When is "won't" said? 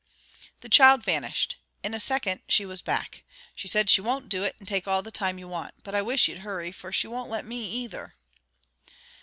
4.01-4.29, 7.05-7.29